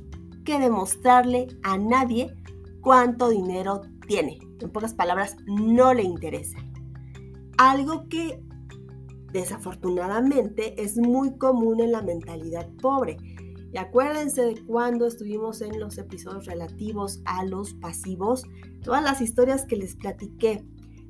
que 0.44 0.58
demostrarle 0.58 1.46
a 1.62 1.78
nadie 1.78 2.36
cuánto 2.82 3.30
dinero 3.30 3.80
tiene. 4.06 4.38
En 4.60 4.70
pocas 4.70 4.92
palabras, 4.92 5.38
no 5.46 5.94
le 5.94 6.02
interesa. 6.02 6.58
Algo 7.56 8.06
que 8.10 8.38
desafortunadamente 9.32 10.82
es 10.82 10.98
muy 10.98 11.38
común 11.38 11.80
en 11.80 11.92
la 11.92 12.02
mentalidad 12.02 12.68
pobre. 12.82 13.16
Y 13.72 13.78
acuérdense 13.78 14.42
de 14.42 14.62
cuando 14.66 15.06
estuvimos 15.06 15.62
en 15.62 15.80
los 15.80 15.96
episodios 15.96 16.44
relativos 16.44 17.22
a 17.24 17.46
los 17.46 17.72
pasivos, 17.72 18.42
todas 18.82 19.02
las 19.02 19.22
historias 19.22 19.64
que 19.64 19.76
les 19.76 19.96
platiqué, 19.96 20.66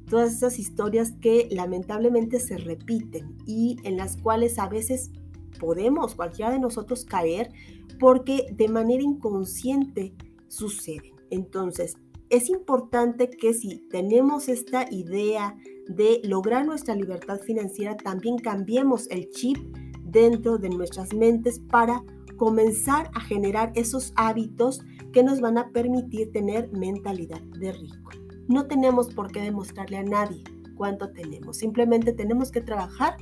todas 0.09 0.35
esas 0.35 0.59
historias 0.59 1.13
que 1.21 1.49
lamentablemente 1.51 2.41
se 2.41 2.57
repiten 2.57 3.37
y 3.47 3.77
en 3.85 3.97
las 3.97 4.17
cuales 4.17 4.59
a 4.59 4.69
veces 4.69 5.11
podemos 5.59 6.15
cualquiera 6.15 6.51
de 6.51 6.59
nosotros 6.59 7.05
caer 7.05 7.51
porque 7.99 8.47
de 8.53 8.69
manera 8.69 9.03
inconsciente 9.03 10.15
suceden. 10.49 11.13
Entonces, 11.31 11.97
es 12.31 12.51
importante 12.51 13.31
que 13.31 13.55
si 13.55 13.79
tenemos 13.89 14.49
esta 14.49 14.87
idea 14.91 15.57
de 15.89 16.21
lograr 16.25 16.67
nuestra 16.67 16.95
libertad 16.95 17.41
financiera, 17.41 17.97
también 17.97 18.39
cambiemos 18.39 19.09
el 19.11 19.31
chip 19.31 19.57
dentro 20.03 20.59
de 20.59 20.69
nuestras 20.69 21.15
mentes 21.15 21.59
para 21.59 22.05
comenzar 22.37 23.11
a 23.15 23.21
generar 23.21 23.73
esos 23.75 24.13
hábitos 24.17 24.83
que 25.13 25.23
nos 25.23 25.41
van 25.41 25.59
a 25.59 25.71
permitir 25.71 26.31
tener 26.31 26.71
mentalidad 26.73 27.41
de 27.41 27.73
rico. 27.73 28.28
No 28.49 28.67
tenemos 28.67 29.13
por 29.15 29.31
qué 29.31 29.43
demostrarle 29.43 29.99
a 29.99 30.03
nadie 30.03 30.43
cuánto 30.77 31.11
tenemos, 31.11 31.59
simplemente 31.59 32.13
tenemos 32.13 32.51
que 32.51 32.61
trabajar 32.61 33.17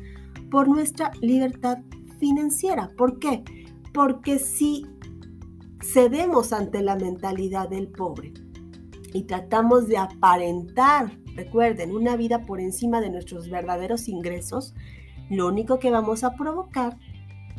por 0.50 0.68
nuestra 0.68 1.10
libertad 1.20 1.78
financiera. 2.20 2.90
¿Por 2.96 3.18
qué? 3.18 3.42
Porque 3.92 4.38
si 4.38 4.86
cedemos 5.82 6.52
ante 6.52 6.82
la 6.82 6.96
mentalidad 6.96 7.68
del 7.68 7.88
pobre 7.88 8.32
y 9.12 9.22
tratamos 9.22 9.88
de 9.88 9.98
aparentar, 9.98 11.18
recuerden, 11.34 11.92
una 11.92 12.16
vida 12.16 12.42
por 12.42 12.60
encima 12.60 13.00
de 13.00 13.10
nuestros 13.10 13.48
verdaderos 13.48 14.08
ingresos, 14.08 14.74
lo 15.30 15.48
único 15.48 15.78
que 15.78 15.90
vamos 15.90 16.24
a 16.24 16.34
provocar 16.34 16.98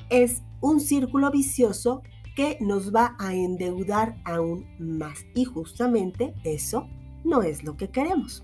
es 0.09 0.43
un 0.61 0.79
círculo 0.79 1.31
vicioso 1.31 2.01
que 2.35 2.57
nos 2.61 2.93
va 2.93 3.15
a 3.19 3.33
endeudar 3.33 4.15
aún 4.23 4.65
más. 4.79 5.25
Y 5.33 5.45
justamente 5.45 6.33
eso 6.43 6.87
no 7.27 7.43
es 7.43 7.63
lo 7.63 7.77
que 7.77 7.89
queremos. 7.89 8.43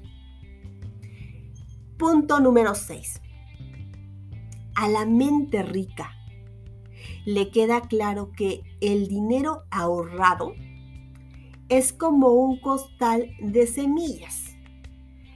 Punto 1.97 2.39
número 2.39 2.75
6. 2.75 3.21
A 4.75 4.89
la 4.89 5.05
mente 5.05 5.63
rica 5.63 6.11
le 7.25 7.49
queda 7.51 7.81
claro 7.81 8.31
que 8.35 8.63
el 8.81 9.07
dinero 9.07 9.63
ahorrado 9.71 10.53
es 11.69 11.93
como 11.93 12.33
un 12.33 12.59
costal 12.59 13.29
de 13.39 13.65
semillas. 13.67 14.57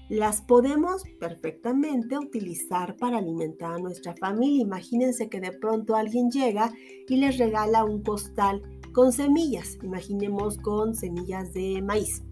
Las 0.09 0.41
podemos 0.41 1.03
perfectamente 1.19 2.17
utilizar 2.17 2.95
para 2.95 3.17
alimentar 3.17 3.73
a 3.73 3.79
nuestra 3.79 4.15
familia. 4.15 4.61
Imagínense 4.61 5.29
que 5.29 5.41
de 5.41 5.51
pronto 5.51 5.95
alguien 5.95 6.31
llega 6.31 6.73
y 7.07 7.17
les 7.17 7.37
regala 7.37 7.83
un 7.83 8.03
costal 8.03 8.61
con 8.93 9.11
semillas. 9.11 9.77
Imaginemos 9.83 10.57
con 10.57 10.95
semillas 10.95 11.53
de 11.53 11.81
maíz. 11.81 12.23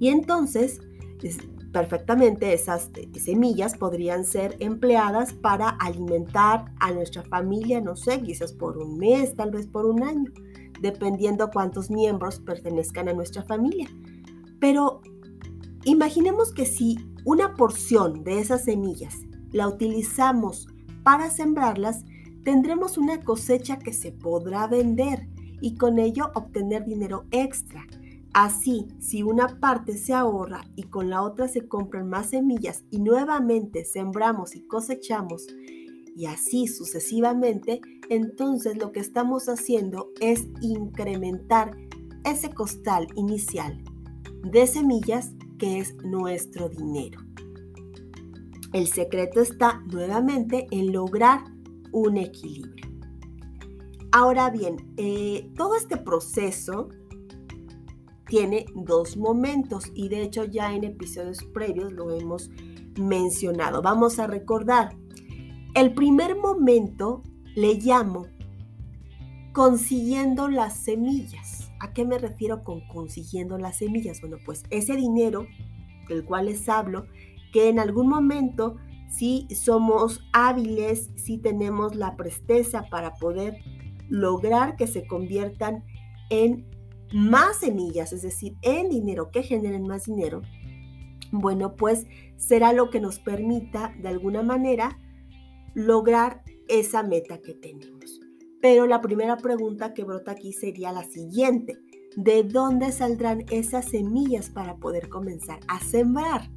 Y 0.00 0.08
entonces, 0.08 0.80
perfectamente 1.72 2.54
esas 2.54 2.90
eh, 2.96 3.08
semillas 3.20 3.76
podrían 3.76 4.24
ser 4.24 4.56
empleadas 4.58 5.34
para 5.34 5.68
alimentar 5.68 6.72
a 6.80 6.90
nuestra 6.90 7.22
familia, 7.22 7.82
no 7.82 7.94
sé, 7.94 8.20
quizás 8.22 8.52
por 8.52 8.78
un 8.78 8.96
mes, 8.96 9.36
tal 9.36 9.50
vez 9.50 9.66
por 9.66 9.84
un 9.84 10.02
año, 10.02 10.32
dependiendo 10.80 11.50
cuántos 11.50 11.90
miembros 11.90 12.40
pertenezcan 12.40 13.10
a 13.10 13.12
nuestra 13.12 13.42
familia. 13.44 13.88
Pero 14.58 15.02
imaginemos 15.84 16.52
que 16.52 16.64
si 16.64 16.96
una 17.26 17.54
porción 17.54 18.24
de 18.24 18.40
esas 18.40 18.64
semillas 18.64 19.14
la 19.52 19.68
utilizamos 19.68 20.66
para 21.02 21.28
sembrarlas, 21.28 22.04
tendremos 22.42 22.96
una 22.96 23.20
cosecha 23.20 23.78
que 23.78 23.92
se 23.92 24.12
podrá 24.12 24.66
vender 24.66 25.28
y 25.60 25.74
con 25.74 25.98
ello 25.98 26.30
obtener 26.34 26.86
dinero 26.86 27.26
extra 27.30 27.86
Así, 28.32 28.86
si 29.00 29.22
una 29.24 29.58
parte 29.60 29.96
se 29.96 30.14
ahorra 30.14 30.62
y 30.76 30.84
con 30.84 31.10
la 31.10 31.22
otra 31.22 31.48
se 31.48 31.66
compran 31.66 32.08
más 32.08 32.30
semillas 32.30 32.84
y 32.90 33.00
nuevamente 33.00 33.84
sembramos 33.84 34.54
y 34.54 34.66
cosechamos 34.66 35.46
y 36.16 36.26
así 36.26 36.68
sucesivamente, 36.68 37.80
entonces 38.08 38.76
lo 38.76 38.92
que 38.92 39.00
estamos 39.00 39.48
haciendo 39.48 40.10
es 40.20 40.46
incrementar 40.60 41.76
ese 42.24 42.50
costal 42.50 43.08
inicial 43.16 43.82
de 44.44 44.66
semillas 44.66 45.32
que 45.58 45.78
es 45.78 45.96
nuestro 46.04 46.68
dinero. 46.68 47.20
El 48.72 48.86
secreto 48.86 49.40
está 49.40 49.80
nuevamente 49.92 50.68
en 50.70 50.92
lograr 50.92 51.42
un 51.90 52.16
equilibrio. 52.16 52.86
Ahora 54.12 54.50
bien, 54.50 54.92
eh, 54.96 55.50
todo 55.56 55.76
este 55.76 55.96
proceso 55.96 56.88
tiene 58.30 58.64
dos 58.76 59.16
momentos 59.16 59.90
y 59.92 60.08
de 60.08 60.22
hecho 60.22 60.44
ya 60.44 60.72
en 60.72 60.84
episodios 60.84 61.42
previos 61.52 61.92
lo 61.92 62.16
hemos 62.16 62.48
mencionado. 62.96 63.82
Vamos 63.82 64.20
a 64.20 64.28
recordar. 64.28 64.96
El 65.74 65.94
primer 65.94 66.36
momento 66.36 67.22
le 67.56 67.74
llamo 67.74 68.28
consiguiendo 69.52 70.48
las 70.48 70.76
semillas. 70.76 71.72
¿A 71.80 71.92
qué 71.92 72.04
me 72.04 72.18
refiero 72.18 72.62
con 72.62 72.86
consiguiendo 72.86 73.58
las 73.58 73.78
semillas? 73.78 74.20
Bueno, 74.20 74.36
pues 74.46 74.62
ese 74.70 74.94
dinero 74.94 75.46
del 76.08 76.24
cual 76.24 76.46
les 76.46 76.68
hablo, 76.68 77.06
que 77.52 77.68
en 77.68 77.80
algún 77.80 78.08
momento 78.08 78.76
si 79.08 79.48
somos 79.52 80.20
hábiles, 80.32 81.10
si 81.16 81.38
tenemos 81.38 81.96
la 81.96 82.16
presteza 82.16 82.84
para 82.90 83.14
poder 83.14 83.56
lograr 84.08 84.76
que 84.76 84.86
se 84.86 85.04
conviertan 85.08 85.82
en 86.28 86.68
más 87.12 87.58
semillas, 87.58 88.12
es 88.12 88.22
decir, 88.22 88.56
en 88.62 88.88
dinero, 88.88 89.30
que 89.30 89.42
generen 89.42 89.86
más 89.86 90.04
dinero, 90.04 90.42
bueno, 91.32 91.76
pues 91.76 92.06
será 92.36 92.72
lo 92.72 92.90
que 92.90 93.00
nos 93.00 93.18
permita 93.18 93.94
de 94.00 94.08
alguna 94.08 94.42
manera 94.42 94.98
lograr 95.74 96.42
esa 96.68 97.02
meta 97.02 97.38
que 97.40 97.54
tenemos. 97.54 98.20
Pero 98.60 98.86
la 98.86 99.00
primera 99.00 99.36
pregunta 99.36 99.94
que 99.94 100.04
brota 100.04 100.32
aquí 100.32 100.52
sería 100.52 100.92
la 100.92 101.04
siguiente. 101.04 101.78
¿De 102.16 102.42
dónde 102.42 102.90
saldrán 102.92 103.44
esas 103.50 103.86
semillas 103.86 104.50
para 104.50 104.76
poder 104.76 105.08
comenzar 105.08 105.60
a 105.68 105.80
sembrar? 105.80 106.50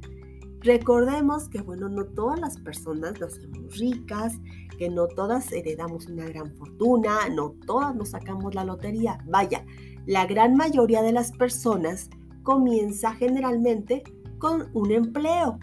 Recordemos 0.60 1.48
que, 1.48 1.60
bueno, 1.60 1.88
no 1.88 2.06
todas 2.06 2.40
las 2.40 2.58
personas 2.58 3.20
nacemos 3.20 3.78
ricas, 3.78 4.34
que 4.78 4.88
no 4.88 5.06
todas 5.06 5.52
heredamos 5.52 6.06
una 6.06 6.26
gran 6.26 6.52
fortuna, 6.54 7.28
no 7.30 7.50
todas 7.66 7.94
nos 7.94 8.10
sacamos 8.10 8.54
la 8.54 8.64
lotería. 8.64 9.22
Vaya, 9.26 9.64
la 10.06 10.26
gran 10.26 10.56
mayoría 10.56 11.02
de 11.02 11.12
las 11.12 11.32
personas 11.32 12.10
comienza 12.42 13.14
generalmente 13.14 14.02
con 14.38 14.68
un 14.74 14.92
empleo, 14.92 15.58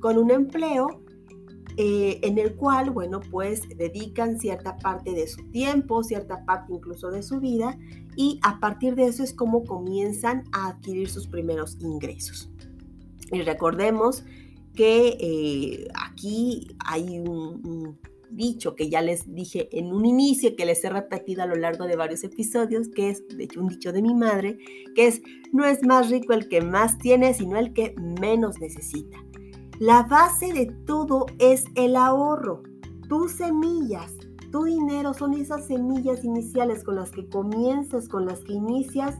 con 0.00 0.18
un 0.18 0.30
empleo 0.30 1.02
eh, 1.76 2.20
en 2.22 2.38
el 2.38 2.54
cual, 2.54 2.90
bueno, 2.90 3.20
pues 3.30 3.68
dedican 3.76 4.38
cierta 4.38 4.78
parte 4.78 5.12
de 5.12 5.26
su 5.26 5.42
tiempo, 5.50 6.02
cierta 6.02 6.44
parte 6.46 6.72
incluso 6.72 7.10
de 7.10 7.22
su 7.22 7.38
vida, 7.38 7.78
y 8.16 8.40
a 8.42 8.58
partir 8.60 8.94
de 8.94 9.06
eso 9.06 9.22
es 9.22 9.34
como 9.34 9.64
comienzan 9.64 10.44
a 10.52 10.68
adquirir 10.68 11.10
sus 11.10 11.26
primeros 11.26 11.76
ingresos. 11.80 12.50
Y 13.30 13.42
recordemos 13.42 14.24
que 14.74 15.18
eh, 15.20 15.88
aquí 15.94 16.68
hay 16.78 17.18
un 17.18 17.98
dicho 18.30 18.74
que 18.74 18.88
ya 18.88 19.00
les 19.02 19.32
dije 19.32 19.68
en 19.72 19.92
un 19.92 20.04
inicio, 20.04 20.56
que 20.56 20.66
les 20.66 20.82
he 20.84 20.90
repetido 20.90 21.42
a 21.42 21.46
lo 21.46 21.54
largo 21.54 21.86
de 21.86 21.96
varios 21.96 22.24
episodios, 22.24 22.88
que 22.88 23.10
es, 23.10 23.26
de 23.28 23.44
hecho, 23.44 23.60
un 23.60 23.68
dicho 23.68 23.92
de 23.92 24.02
mi 24.02 24.14
madre, 24.14 24.58
que 24.94 25.06
es, 25.06 25.22
no 25.52 25.64
es 25.64 25.82
más 25.84 26.10
rico 26.10 26.32
el 26.32 26.48
que 26.48 26.60
más 26.60 26.98
tiene, 26.98 27.34
sino 27.34 27.56
el 27.56 27.72
que 27.72 27.94
menos 28.20 28.58
necesita. 28.60 29.18
La 29.78 30.04
base 30.04 30.52
de 30.52 30.66
todo 30.86 31.26
es 31.38 31.64
el 31.74 31.96
ahorro. 31.96 32.62
Tus 33.08 33.32
semillas, 33.32 34.14
tu 34.50 34.64
dinero 34.64 35.12
son 35.12 35.34
esas 35.34 35.66
semillas 35.66 36.24
iniciales 36.24 36.82
con 36.82 36.96
las 36.96 37.10
que 37.10 37.28
comienzas, 37.28 38.08
con 38.08 38.24
las 38.24 38.40
que 38.40 38.54
inicias 38.54 39.16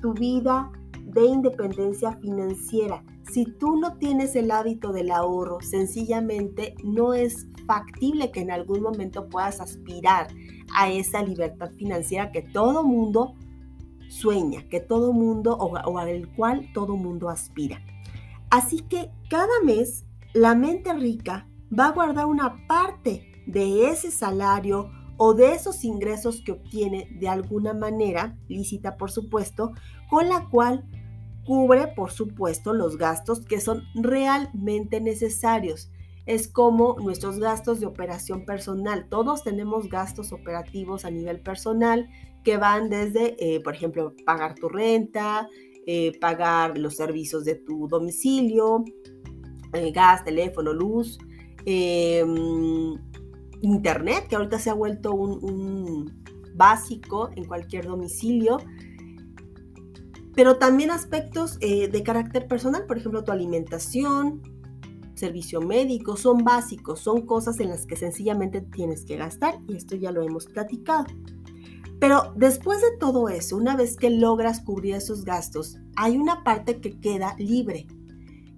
tu 0.00 0.14
vida 0.14 0.70
de 1.04 1.24
independencia 1.24 2.12
financiera. 2.18 3.02
Si 3.32 3.44
tú 3.44 3.76
no 3.76 3.96
tienes 3.98 4.36
el 4.36 4.50
hábito 4.50 4.92
del 4.92 5.10
ahorro, 5.10 5.60
sencillamente 5.60 6.74
no 6.84 7.14
es 7.14 7.46
factible 7.66 8.30
que 8.30 8.40
en 8.40 8.50
algún 8.50 8.82
momento 8.82 9.28
puedas 9.28 9.60
aspirar 9.60 10.28
a 10.74 10.90
esa 10.90 11.22
libertad 11.22 11.70
financiera 11.72 12.30
que 12.30 12.42
todo 12.42 12.84
mundo 12.84 13.34
sueña, 14.08 14.68
que 14.68 14.80
todo 14.80 15.12
mundo 15.12 15.56
o, 15.56 15.98
al 15.98 16.28
cual 16.34 16.70
todo 16.72 16.96
mundo 16.96 17.28
aspira. 17.28 17.80
Así 18.50 18.80
que 18.80 19.10
cada 19.28 19.60
mes 19.64 20.04
la 20.32 20.54
mente 20.54 20.92
rica 20.92 21.48
va 21.76 21.86
a 21.86 21.92
guardar 21.92 22.26
una 22.26 22.66
parte 22.68 23.32
de 23.46 23.90
ese 23.90 24.10
salario 24.10 24.90
o 25.16 25.34
de 25.34 25.54
esos 25.54 25.84
ingresos 25.84 26.42
que 26.44 26.52
obtiene 26.52 27.08
de 27.18 27.28
alguna 27.28 27.72
manera, 27.72 28.36
lícita 28.48 28.96
por 28.96 29.10
supuesto, 29.10 29.72
con 30.08 30.28
la 30.28 30.48
cual 30.48 30.84
cubre 31.46 31.88
por 31.88 32.10
supuesto 32.10 32.74
los 32.74 32.98
gastos 32.98 33.40
que 33.40 33.60
son 33.60 33.84
realmente 33.94 35.00
necesarios. 35.00 35.90
Es 36.26 36.48
como 36.48 36.96
nuestros 37.00 37.38
gastos 37.38 37.78
de 37.80 37.86
operación 37.86 38.44
personal. 38.44 39.06
Todos 39.08 39.44
tenemos 39.44 39.88
gastos 39.88 40.32
operativos 40.32 41.04
a 41.04 41.10
nivel 41.10 41.40
personal 41.40 42.08
que 42.42 42.56
van 42.58 42.90
desde, 42.90 43.36
eh, 43.38 43.60
por 43.60 43.74
ejemplo, 43.74 44.12
pagar 44.24 44.54
tu 44.54 44.68
renta, 44.68 45.48
eh, 45.86 46.18
pagar 46.20 46.76
los 46.78 46.96
servicios 46.96 47.44
de 47.44 47.54
tu 47.54 47.86
domicilio, 47.86 48.84
eh, 49.72 49.92
gas, 49.92 50.24
teléfono, 50.24 50.72
luz, 50.72 51.18
em, 51.64 52.94
internet, 53.62 54.26
que 54.28 54.36
ahorita 54.36 54.58
se 54.58 54.70
ha 54.70 54.74
vuelto 54.74 55.14
un, 55.14 56.24
básico 56.54 57.30
en 57.36 57.44
cualquier 57.44 57.84
domicilio, 57.84 58.58
pero 60.36 60.58
también 60.58 60.92
aspectos 60.92 61.58
eh, 61.60 61.88
de 61.88 62.02
carácter 62.04 62.46
personal, 62.46 62.86
por 62.86 62.98
ejemplo, 62.98 63.24
tu 63.24 63.32
alimentación, 63.32 64.42
servicio 65.14 65.60
médico, 65.60 66.16
son 66.16 66.44
básicos, 66.44 67.00
son 67.00 67.26
cosas 67.26 67.58
en 67.58 67.70
las 67.70 67.86
que 67.86 67.96
sencillamente 67.96 68.60
tienes 68.60 69.04
que 69.04 69.16
gastar 69.16 69.58
y 69.66 69.76
esto 69.76 69.96
ya 69.96 70.12
lo 70.12 70.22
hemos 70.22 70.46
platicado. 70.46 71.06
Pero 71.98 72.34
después 72.36 72.80
de 72.82 72.96
todo 73.00 73.28
eso, 73.28 73.56
una 73.56 73.74
vez 73.74 73.96
que 73.96 74.10
logras 74.10 74.60
cubrir 74.60 74.94
esos 74.94 75.24
gastos, 75.24 75.78
hay 75.96 76.18
una 76.18 76.44
parte 76.44 76.80
que 76.80 77.00
queda 77.00 77.34
libre. 77.38 77.86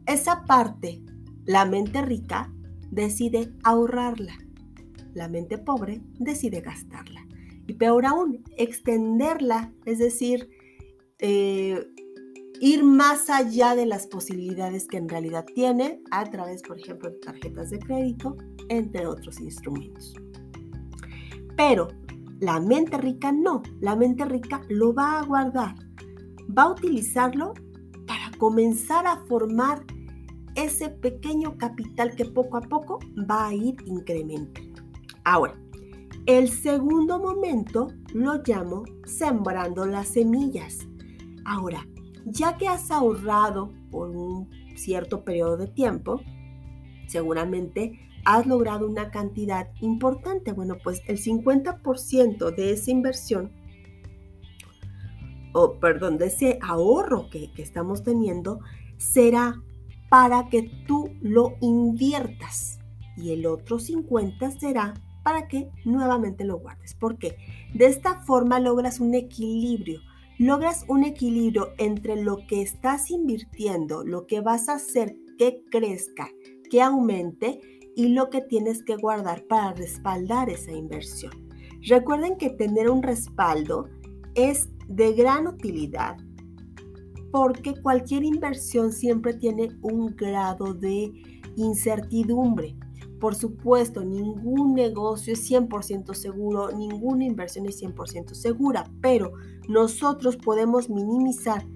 Esa 0.06 0.42
parte, 0.42 1.00
la 1.44 1.64
mente 1.64 2.02
rica 2.02 2.52
decide 2.90 3.54
ahorrarla 3.62 4.35
la 5.18 5.28
mente 5.28 5.58
pobre 5.58 6.00
decide 6.18 6.61
gastarla. 6.61 7.26
Y 7.66 7.75
peor 7.75 8.06
aún, 8.06 8.44
extenderla, 8.56 9.73
es 9.85 9.99
decir, 9.99 10.49
eh, 11.18 11.87
ir 12.60 12.84
más 12.84 13.30
allá 13.30 13.75
de 13.75 13.87
las 13.87 14.06
posibilidades 14.06 14.87
que 14.87 14.96
en 14.96 15.08
realidad 15.08 15.44
tiene 15.54 16.02
a 16.10 16.25
través, 16.25 16.62
por 16.62 16.78
ejemplo, 16.78 17.10
de 17.10 17.18
tarjetas 17.18 17.70
de 17.70 17.78
crédito, 17.78 18.37
entre 18.68 19.06
otros 19.06 19.40
instrumentos. 19.40 20.14
Pero 21.56 21.88
la 22.40 22.60
mente 22.60 22.96
rica 22.98 23.32
no, 23.32 23.62
la 23.80 23.96
mente 23.96 24.25
rica 24.25 24.62
lo 24.68 24.94
va 24.94 25.18
a 25.18 25.25
guardar, 25.25 25.75
va 26.56 26.64
a 26.64 26.70
utilizarlo 26.70 27.54
para 28.06 28.30
comenzar 28.38 29.06
a 29.06 29.25
formar 29.26 29.84
ese 30.54 30.88
pequeño 30.88 31.56
capital 31.56 32.14
que 32.14 32.25
poco 32.25 32.56
a 32.56 32.60
poco 32.60 32.98
va 33.30 33.48
a 33.48 33.54
ir 33.54 33.76
incrementando. 33.87 34.82
Ahora, 35.25 35.54
el 36.26 36.48
segundo 36.48 37.18
momento 37.18 37.88
lo 38.12 38.42
llamo 38.44 38.84
sembrando 39.04 39.87
las 39.87 40.08
semillas. 40.08 40.88
Ahora, 41.49 41.87
ya 42.26 42.59
que 42.59 42.69
has 42.69 42.90
ahorrado 42.90 43.73
por 43.90 44.11
un 44.11 44.50
cierto 44.76 45.25
periodo 45.25 45.57
de 45.57 45.67
tiempo, 45.67 46.21
seguramente 47.07 47.99
has 48.26 48.47
logrado 48.47 48.87
una 48.87 49.11
cantidad 49.11 49.71
importante. 49.81 50.52
Bueno, 50.52 50.76
pues 50.85 51.00
el 51.07 51.17
50% 51.17 52.55
de 52.55 52.73
esa 52.73 52.90
inversión, 52.90 53.51
o 55.55 55.81
perdón, 55.81 56.18
de 56.18 56.27
ese 56.27 56.59
ahorro 56.61 57.31
que, 57.31 57.51
que 57.55 57.62
estamos 57.62 58.03
teniendo, 58.03 58.61
será 58.99 59.62
para 60.11 60.51
que 60.51 60.70
tú 60.87 61.09
lo 61.22 61.57
inviertas. 61.62 62.79
Y 63.16 63.33
el 63.33 63.46
otro 63.46 63.79
50% 63.79 64.59
será 64.59 64.92
para 65.22 65.49
que 65.49 65.70
nuevamente 65.87 66.44
lo 66.44 66.59
guardes. 66.59 66.94
porque 66.94 67.38
De 67.72 67.87
esta 67.87 68.20
forma 68.20 68.61
logras 68.61 69.01
un 69.01 69.14
equilibrio. 69.14 70.03
Logras 70.38 70.85
un 70.87 71.03
equilibrio 71.03 71.70
entre 71.79 72.22
lo 72.22 72.38
que 72.46 72.62
estás 72.62 73.11
invirtiendo, 73.11 74.05
lo 74.05 74.27
que 74.27 74.40
vas 74.40 74.68
a 74.68 74.74
hacer 74.74 75.16
que 75.37 75.64
crezca, 75.68 76.29
que 76.70 76.81
aumente 76.81 77.61
y 77.96 78.09
lo 78.09 78.31
que 78.31 78.40
tienes 78.42 78.85
que 78.85 78.94
guardar 78.94 79.44
para 79.48 79.72
respaldar 79.72 80.48
esa 80.48 80.70
inversión. 80.70 81.33
Recuerden 81.83 82.37
que 82.37 82.51
tener 82.51 82.88
un 82.88 83.03
respaldo 83.03 83.88
es 84.37 84.68
de 84.87 85.12
gran 85.12 85.48
utilidad 85.48 86.16
porque 87.33 87.74
cualquier 87.83 88.22
inversión 88.24 88.92
siempre 88.92 89.35
tiene 89.35 89.70
un 89.83 90.14
grado 90.14 90.72
de 90.72 91.12
incertidumbre. 91.57 92.77
Por 93.20 93.35
supuesto, 93.35 94.04
ningún 94.04 94.74
negocio 94.74 95.33
es 95.33 95.50
100% 95.50 96.14
seguro, 96.14 96.70
ninguna 96.70 97.24
inversión 97.24 97.66
es 97.66 97.83
100% 97.83 98.35
segura, 98.35 98.90
pero 99.00 99.33
nosotros 99.68 100.37
podemos 100.37 100.88
minimizar 100.88 101.66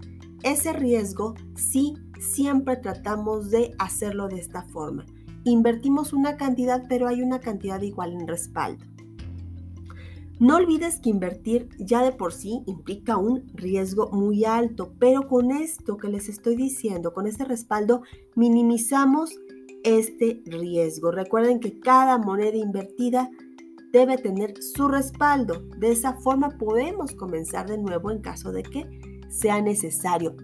ese 0.42 0.72
riesgo 0.72 1.34
si 1.54 1.94
siempre 2.20 2.76
tratamos 2.76 3.50
de 3.50 3.74
hacerlo 3.78 4.28
de 4.28 4.38
esta 4.38 4.62
forma. 4.62 5.04
Invertimos 5.44 6.12
una 6.12 6.36
cantidad, 6.36 6.84
pero 6.88 7.08
hay 7.08 7.22
una 7.22 7.40
cantidad 7.40 7.80
igual 7.82 8.12
en 8.12 8.28
respaldo. 8.28 8.84
No 10.42 10.56
olvides 10.56 10.98
que 10.98 11.08
invertir 11.10 11.68
ya 11.78 12.02
de 12.02 12.10
por 12.10 12.32
sí 12.32 12.62
implica 12.66 13.16
un 13.16 13.46
riesgo 13.54 14.10
muy 14.10 14.44
alto, 14.44 14.92
pero 14.98 15.28
con 15.28 15.52
esto 15.52 15.96
que 15.96 16.08
les 16.08 16.28
estoy 16.28 16.56
diciendo, 16.56 17.12
con 17.12 17.28
este 17.28 17.44
respaldo, 17.44 18.02
minimizamos 18.34 19.38
este 19.84 20.42
riesgo. 20.46 21.10
Recuerden 21.10 21.60
que 21.60 21.78
cada 21.78 22.18
moneda 22.18 22.56
invertida 22.56 23.30
debe 23.92 24.16
tener 24.16 24.54
su 24.62 24.88
respaldo. 24.88 25.62
De 25.78 25.92
esa 25.92 26.14
forma 26.14 26.50
podemos 26.58 27.12
comenzar 27.12 27.68
de 27.68 27.78
nuevo 27.78 28.10
en 28.10 28.20
caso 28.20 28.52
de 28.52 28.62
que 28.62 28.86
sea 29.28 29.60
necesario. 29.60 30.36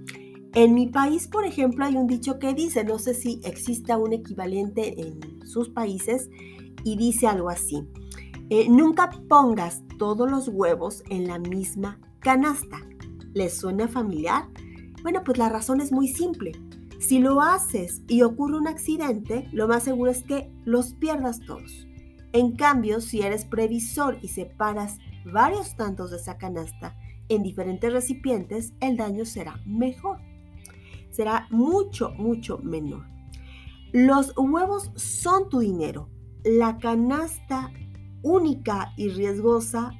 En 0.54 0.74
mi 0.74 0.86
país, 0.86 1.28
por 1.28 1.44
ejemplo, 1.44 1.84
hay 1.84 1.96
un 1.96 2.06
dicho 2.06 2.38
que 2.38 2.54
dice, 2.54 2.84
no 2.84 2.98
sé 2.98 3.14
si 3.14 3.40
exista 3.44 3.98
un 3.98 4.12
equivalente 4.12 5.00
en 5.00 5.46
sus 5.46 5.68
países, 5.68 6.30
y 6.84 6.96
dice 6.96 7.26
algo 7.26 7.50
así. 7.50 7.86
Eh, 8.50 8.68
nunca 8.68 9.10
pongas 9.28 9.82
todos 9.98 10.30
los 10.30 10.48
huevos 10.48 11.02
en 11.10 11.26
la 11.26 11.38
misma 11.38 12.00
canasta. 12.20 12.78
¿Les 13.34 13.58
suena 13.58 13.88
familiar? 13.88 14.48
Bueno, 15.02 15.22
pues 15.24 15.38
la 15.38 15.48
razón 15.48 15.80
es 15.80 15.92
muy 15.92 16.08
simple. 16.08 16.52
Si 16.98 17.20
lo 17.20 17.40
haces 17.40 18.02
y 18.08 18.22
ocurre 18.22 18.58
un 18.58 18.66
accidente, 18.66 19.48
lo 19.52 19.68
más 19.68 19.84
seguro 19.84 20.10
es 20.10 20.24
que 20.24 20.50
los 20.64 20.94
pierdas 20.94 21.40
todos. 21.40 21.86
En 22.32 22.56
cambio, 22.56 23.00
si 23.00 23.22
eres 23.22 23.44
previsor 23.44 24.18
y 24.20 24.28
separas 24.28 24.98
varios 25.24 25.76
tantos 25.76 26.10
de 26.10 26.16
esa 26.16 26.38
canasta 26.38 26.96
en 27.28 27.42
diferentes 27.42 27.92
recipientes, 27.92 28.72
el 28.80 28.96
daño 28.96 29.24
será 29.24 29.60
mejor. 29.64 30.18
Será 31.10 31.46
mucho, 31.50 32.10
mucho 32.16 32.58
menor. 32.58 33.06
Los 33.92 34.34
huevos 34.36 34.90
son 34.96 35.48
tu 35.48 35.60
dinero. 35.60 36.10
La 36.44 36.78
canasta 36.78 37.72
única 38.22 38.92
y 38.96 39.08
riesgosa 39.08 39.92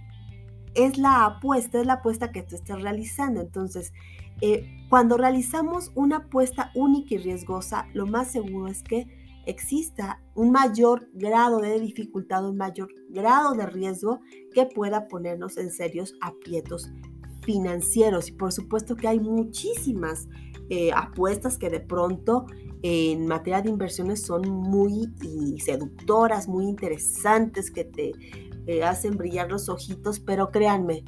es 0.75 0.99
la 0.99 1.25
apuesta, 1.25 1.81
es 1.81 1.87
la 1.87 1.95
apuesta 1.95 2.33
que 2.33 2.43
tú 2.43 2.57
estás 2.57 2.83
realizando. 2.83 3.41
Entonces, 3.41 3.93
eh, 4.41 4.69
cuando 4.89 5.17
realizamos 5.17 5.93
una 5.95 6.19
apuesta 6.19 6.71
única 6.75 7.15
y 7.15 7.19
riesgosa, 7.19 7.87
lo 7.93 8.07
más 8.07 8.33
seguro 8.33 8.69
es 8.69 8.83
que 8.83 9.07
exista 9.47 10.23
un 10.35 10.51
mayor 10.51 11.09
grado 11.15 11.59
de 11.59 11.81
dificultad, 11.81 12.47
un 12.47 12.57
mayor 12.57 12.89
grado 13.09 13.55
de 13.55 13.67
riesgo 13.67 14.21
que 14.53 14.67
pueda 14.67 15.09
ponernos 15.09 15.57
en 15.57 15.71
serios 15.71 16.15
aprietos 16.21 16.91
financieros. 17.43 18.29
Y 18.29 18.33
por 18.33 18.53
supuesto 18.53 18.95
que 18.95 19.09
hay 19.09 19.21
muchísimas 19.21 20.29
eh, 20.69 20.91
apuestas 20.95 21.57
que 21.57 21.71
de 21.71 21.81
pronto 21.81 22.47
en 22.83 23.27
materia 23.27 23.63
de 23.63 23.71
inversiones 23.71 24.23
son 24.23 24.49
muy 24.49 25.11
seductoras, 25.59 26.47
muy 26.47 26.67
interesantes, 26.67 27.71
que 27.71 27.85
te 27.85 28.13
eh, 28.67 28.85
hacen 28.85 29.17
brillar 29.17 29.51
los 29.51 29.69
ojitos, 29.69 30.21
pero 30.21 30.51
créanme, 30.51 31.05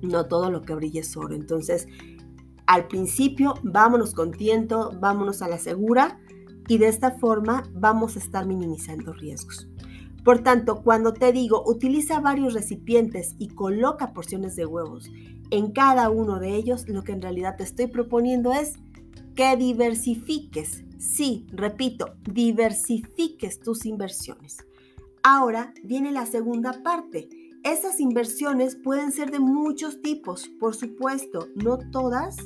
no 0.00 0.26
todo 0.26 0.50
lo 0.50 0.62
que 0.62 0.74
brilla 0.74 1.02
es 1.02 1.16
oro. 1.16 1.34
Entonces, 1.34 1.86
al 2.68 2.86
principio, 2.86 3.54
vámonos 3.62 4.12
con 4.12 4.30
tiento, 4.30 4.92
vámonos 5.00 5.40
a 5.40 5.48
la 5.48 5.56
segura 5.56 6.20
y 6.68 6.76
de 6.76 6.88
esta 6.88 7.12
forma 7.12 7.62
vamos 7.72 8.14
a 8.14 8.18
estar 8.18 8.46
minimizando 8.46 9.14
riesgos. 9.14 9.70
Por 10.22 10.40
tanto, 10.40 10.82
cuando 10.82 11.14
te 11.14 11.32
digo 11.32 11.64
utiliza 11.66 12.20
varios 12.20 12.52
recipientes 12.52 13.34
y 13.38 13.48
coloca 13.48 14.12
porciones 14.12 14.54
de 14.54 14.66
huevos 14.66 15.10
en 15.50 15.72
cada 15.72 16.10
uno 16.10 16.40
de 16.40 16.56
ellos, 16.56 16.86
lo 16.86 17.04
que 17.04 17.12
en 17.12 17.22
realidad 17.22 17.56
te 17.56 17.64
estoy 17.64 17.86
proponiendo 17.86 18.52
es 18.52 18.74
que 19.34 19.56
diversifiques. 19.56 20.84
Sí, 20.98 21.46
repito, 21.52 22.16
diversifiques 22.30 23.60
tus 23.60 23.86
inversiones. 23.86 24.58
Ahora 25.22 25.72
viene 25.82 26.12
la 26.12 26.26
segunda 26.26 26.82
parte. 26.82 27.30
Esas 27.64 28.00
inversiones 28.00 28.76
pueden 28.76 29.12
ser 29.12 29.30
de 29.30 29.40
muchos 29.40 30.00
tipos, 30.00 30.48
por 30.60 30.74
supuesto, 30.74 31.48
no 31.56 31.78
todas 31.78 32.36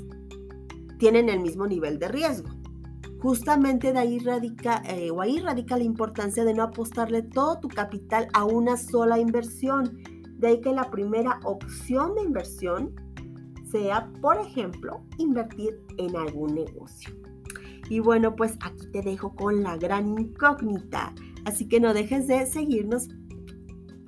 tienen 0.98 1.28
el 1.28 1.40
mismo 1.40 1.66
nivel 1.66 1.98
de 1.98 2.08
riesgo. 2.08 2.48
Justamente 3.20 3.92
de 3.92 3.98
ahí 3.98 4.18
radica, 4.18 4.82
eh, 4.86 5.10
o 5.10 5.20
ahí 5.20 5.38
radica 5.38 5.76
la 5.76 5.84
importancia 5.84 6.44
de 6.44 6.54
no 6.54 6.62
apostarle 6.62 7.22
todo 7.22 7.60
tu 7.60 7.68
capital 7.68 8.28
a 8.32 8.44
una 8.44 8.76
sola 8.76 9.18
inversión. 9.18 9.98
De 10.38 10.48
ahí 10.48 10.60
que 10.60 10.72
la 10.72 10.90
primera 10.90 11.38
opción 11.44 12.14
de 12.14 12.22
inversión 12.22 12.94
sea, 13.70 14.10
por 14.20 14.38
ejemplo, 14.38 15.02
invertir 15.18 15.80
en 15.98 16.16
algún 16.16 16.54
negocio. 16.54 17.14
Y 17.88 18.00
bueno, 18.00 18.34
pues 18.34 18.56
aquí 18.60 18.86
te 18.92 19.02
dejo 19.02 19.34
con 19.34 19.62
la 19.62 19.76
gran 19.76 20.18
incógnita. 20.18 21.14
Así 21.44 21.68
que 21.68 21.80
no 21.80 21.94
dejes 21.94 22.26
de 22.26 22.46
seguirnos 22.46 23.08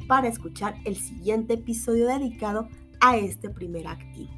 para 0.07 0.29
escuchar 0.29 0.77
el 0.85 0.97
siguiente 0.97 1.55
episodio 1.55 2.07
dedicado 2.07 2.69
a 3.01 3.17
este 3.17 3.51
primer 3.51 3.87
activo, 3.87 4.31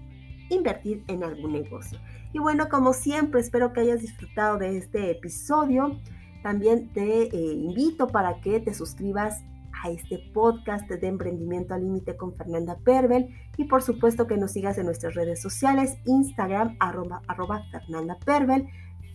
invertir 0.50 1.04
en 1.08 1.22
algún 1.22 1.52
negocio. 1.52 1.98
Y 2.32 2.38
bueno, 2.38 2.68
como 2.68 2.92
siempre, 2.92 3.40
espero 3.40 3.72
que 3.72 3.80
hayas 3.80 4.00
disfrutado 4.00 4.58
de 4.58 4.76
este 4.76 5.10
episodio. 5.10 6.00
También 6.42 6.92
te 6.92 7.34
eh, 7.34 7.52
invito 7.54 8.08
para 8.08 8.40
que 8.40 8.60
te 8.60 8.74
suscribas 8.74 9.42
a 9.82 9.90
este 9.90 10.18
podcast 10.32 10.88
de 10.88 11.06
Emprendimiento 11.06 11.74
al 11.74 11.82
Límite 11.82 12.16
con 12.16 12.34
Fernanda 12.34 12.76
Pervel 12.84 13.28
y 13.56 13.64
por 13.64 13.82
supuesto 13.82 14.26
que 14.26 14.36
nos 14.36 14.52
sigas 14.52 14.78
en 14.78 14.86
nuestras 14.86 15.14
redes 15.14 15.40
sociales, 15.40 15.96
Instagram 16.06 16.76
arroba, 16.80 17.22
arroba 17.28 17.62
Fernanda 17.70 18.18
Pervel, 18.24 18.66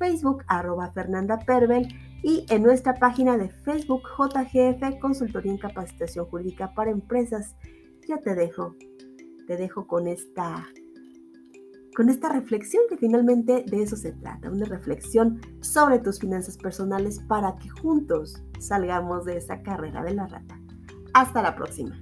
Facebook 0.02 0.44
arroba 0.48 0.92
Fernanda 0.94 1.38
Pervel 1.38 1.88
y 2.24 2.44
en 2.50 2.64
nuestra 2.64 2.96
página 2.96 3.38
de 3.38 3.50
Facebook 3.50 4.02
JGF 4.18 5.00
Consultoría 5.00 5.52
en 5.52 5.60
Capacitación 5.60 6.26
Jurídica 6.26 6.74
para 6.74 6.90
Empresas. 6.90 7.56
Ya 8.08 8.18
te 8.18 8.34
dejo, 8.34 8.76
te 9.46 9.58
dejo 9.58 9.86
con 9.86 10.08
esta 10.08 10.66
con 11.96 12.10
esta 12.10 12.30
reflexión 12.30 12.82
que 12.90 12.98
finalmente 12.98 13.64
de 13.68 13.84
eso 13.84 13.96
se 13.96 14.14
trata, 14.14 14.50
una 14.50 14.66
reflexión 14.66 15.40
sobre 15.60 16.00
tus 16.00 16.20
finanzas 16.20 16.58
personales 16.58 17.20
para 17.28 17.56
que 17.58 17.70
juntos 17.70 18.42
salgamos 18.60 19.26
de 19.26 19.38
esa 19.38 19.62
carrera 19.62 20.02
de 20.02 20.16
la 20.16 20.26
rata. 20.26 20.60
Hasta 21.14 21.44
la 21.44 21.56
próxima. 21.56 22.02